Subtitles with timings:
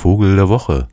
[0.00, 0.88] Vogel der Woche.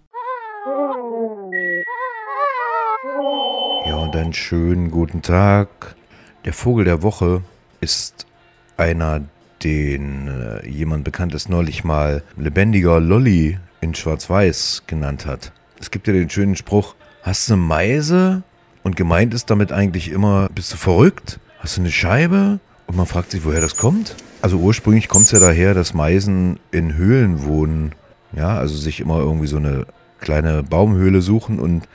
[3.88, 5.96] Ja, und einen schönen guten Tag.
[6.44, 7.42] Der Vogel der Woche
[7.80, 8.28] ist
[8.76, 9.22] einer,
[9.64, 15.54] den äh, jemand Bekanntes neulich mal lebendiger Lolly in Schwarz-Weiß genannt hat.
[15.80, 18.44] Es gibt ja den schönen Spruch, hast du eine Meise?
[18.84, 21.40] Und gemeint ist damit eigentlich immer, bist du verrückt?
[21.60, 22.60] Hast du eine Scheibe?
[22.88, 24.18] Und man fragt sich, woher das kommt.
[24.42, 27.96] Also ursprünglich kommt es ja daher, dass Meisen in Höhlen wohnen.
[28.34, 29.86] Ja, also sich immer irgendwie so eine
[30.20, 31.88] kleine Baumhöhle suchen und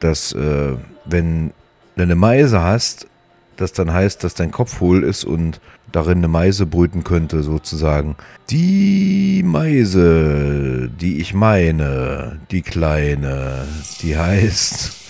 [0.00, 0.74] dass, äh,
[1.04, 1.52] wenn
[1.96, 3.08] du eine Meise hast,
[3.56, 5.60] das dann heißt, dass dein Kopf hohl ist und
[5.90, 8.16] darin eine Meise brüten könnte, sozusagen.
[8.50, 13.66] Die Meise, die ich meine, die kleine,
[14.02, 15.05] die heißt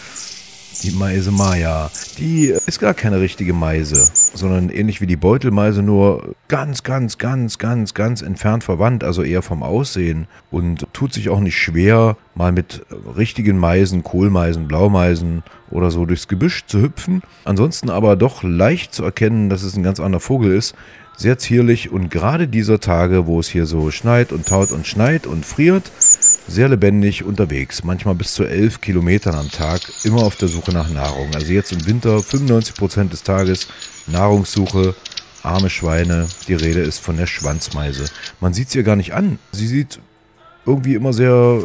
[0.83, 1.91] die Meise Maya.
[2.19, 3.97] Die ist gar keine richtige Meise,
[4.34, 9.43] sondern ähnlich wie die Beutelmeise, nur ganz, ganz, ganz, ganz, ganz entfernt verwandt, also eher
[9.43, 10.27] vom Aussehen.
[10.51, 12.84] Und tut sich auch nicht schwer, mal mit
[13.17, 17.22] richtigen Meisen, Kohlmeisen, Blaumeisen oder so durchs Gebüsch zu hüpfen.
[17.45, 20.75] Ansonsten aber doch leicht zu erkennen, dass es ein ganz anderer Vogel ist.
[21.19, 25.27] Sehr zierlich und gerade dieser Tage, wo es hier so schneit und taut und schneit
[25.27, 25.91] und friert,
[26.48, 30.88] sehr lebendig unterwegs, manchmal bis zu 11 Kilometern am Tag, immer auf der Suche nach
[30.88, 31.34] Nahrung.
[31.34, 33.69] Also jetzt im Winter 95 Prozent des Tages
[34.06, 34.94] Nahrungssuche,
[35.42, 38.06] arme Schweine, die Rede ist von der Schwanzmeise.
[38.41, 39.38] Man sieht sie ja gar nicht an.
[39.53, 40.00] Sie sieht
[40.64, 41.61] irgendwie immer sehr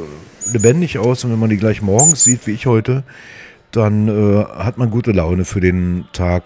[0.52, 3.04] lebendig aus und wenn man die gleich morgens sieht, wie ich heute,
[3.72, 6.44] dann äh, hat man gute Laune für den Tag.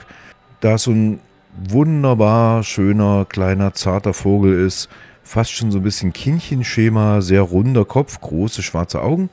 [0.60, 1.20] Da es so ein
[1.58, 4.90] wunderbar schöner, kleiner, zarter Vogel ist,
[5.26, 9.30] fast schon so ein bisschen Kindchenschema, sehr runder Kopf, große schwarze Augen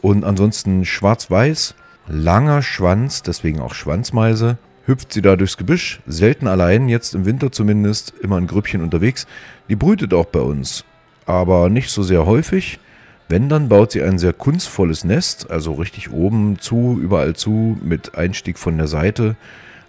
[0.00, 1.74] und ansonsten schwarz-weiß,
[2.08, 4.58] langer Schwanz, deswegen auch Schwanzmeise.
[4.86, 9.26] Hüpft sie da durchs Gebüsch, selten allein, jetzt im Winter zumindest, immer in Grüppchen unterwegs.
[9.68, 10.84] Die brütet auch bei uns,
[11.26, 12.80] aber nicht so sehr häufig.
[13.28, 18.14] Wenn, dann baut sie ein sehr kunstvolles Nest, also richtig oben zu, überall zu, mit
[18.16, 19.36] Einstieg von der Seite,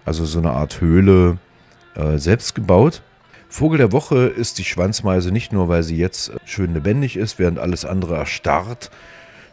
[0.04, 1.38] also so eine Art Höhle,
[1.96, 3.02] äh, selbst gebaut.
[3.52, 7.58] Vogel der Woche ist die Schwanzmeise nicht nur, weil sie jetzt schön lebendig ist, während
[7.58, 8.92] alles andere erstarrt,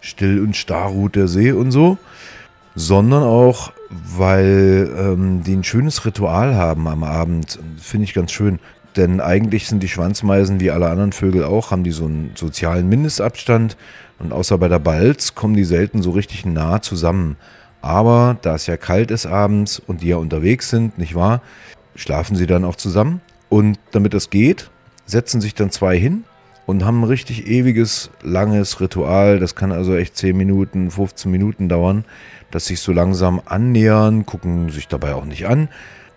[0.03, 1.97] still und starr ruht der See und so,
[2.75, 7.59] sondern auch, weil ähm, die ein schönes Ritual haben am Abend.
[7.81, 8.59] Finde ich ganz schön.
[8.97, 12.89] Denn eigentlich sind die Schwanzmeisen wie alle anderen Vögel auch, haben die so einen sozialen
[12.89, 13.79] Mindestabstand
[14.19, 17.37] und außer bei der Balz kommen die selten so richtig nah zusammen.
[17.81, 21.41] Aber da es ja kalt ist abends und die ja unterwegs sind, nicht wahr,
[21.95, 24.71] schlafen sie dann auch zusammen und damit das geht,
[25.07, 26.25] setzen sich dann zwei hin
[26.67, 29.39] und haben ein richtig ewiges, langes Ritual.
[29.39, 32.05] Das kann also echt 10 Minuten, 15 Minuten dauern,
[32.51, 35.69] dass sich so langsam annähern, gucken sich dabei auch nicht an.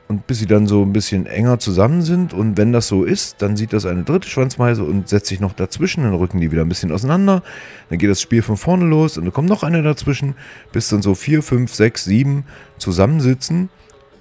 [0.08, 2.34] Und bis sie dann so ein bisschen enger zusammen sind.
[2.34, 5.54] Und wenn das so ist, dann sieht das eine dritte Schwanzmeise und setzt sich noch
[5.54, 6.02] dazwischen.
[6.02, 7.44] Dann rücken die wieder ein bisschen auseinander.
[7.90, 10.34] Dann geht das Spiel von vorne los und dann kommt noch eine dazwischen,
[10.72, 12.46] bis dann so vier, fünf, sechs, sieben
[12.80, 13.70] zusammensitzen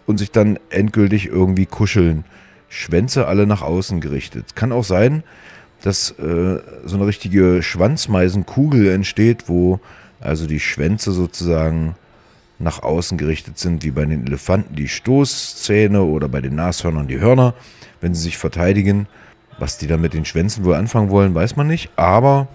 [0.04, 2.24] und sich dann endgültig irgendwie kuscheln.
[2.68, 4.56] Schwänze alle nach außen gerichtet.
[4.56, 5.22] Kann auch sein,
[5.82, 9.80] dass äh, so eine richtige Schwanzmeisenkugel entsteht, wo
[10.20, 11.94] also die Schwänze sozusagen
[12.58, 17.20] nach außen gerichtet sind, wie bei den Elefanten die Stoßzähne oder bei den Nashörnern die
[17.20, 17.54] Hörner,
[18.00, 19.06] wenn sie sich verteidigen.
[19.58, 22.48] Was die dann mit den Schwänzen wohl anfangen wollen, weiß man nicht, aber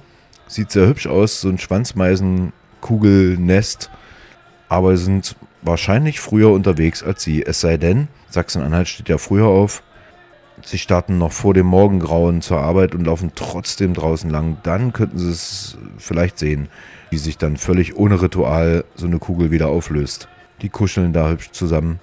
[0.48, 3.90] sieht sehr hübsch aus, so ein Schwanzmeisenkugelnest.
[4.70, 9.84] Aber sind wahrscheinlich früher unterwegs als sie, es sei denn, Sachsen-Anhalt steht ja früher auf,
[10.66, 14.58] Sie starten noch vor dem Morgengrauen zur Arbeit und laufen trotzdem draußen lang.
[14.64, 16.70] Dann könnten Sie es vielleicht sehen,
[17.10, 20.30] wie sich dann völlig ohne Ritual so eine Kugel wieder auflöst.
[20.62, 22.00] Die kuscheln da hübsch zusammen,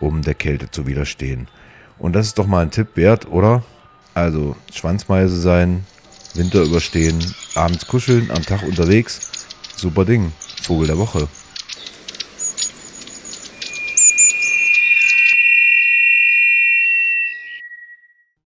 [0.00, 1.46] um der Kälte zu widerstehen.
[1.98, 3.62] Und das ist doch mal ein Tipp wert, oder?
[4.12, 5.86] Also Schwanzmeise sein,
[6.34, 7.18] Winter überstehen,
[7.54, 9.46] abends kuscheln, am Tag unterwegs.
[9.76, 10.32] Super Ding.
[10.62, 11.28] Vogel der Woche.